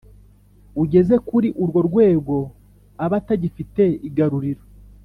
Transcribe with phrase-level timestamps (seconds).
[0.83, 2.35] Ugeze kuriurwo rwego
[3.03, 4.63] aba atagifite igaruriro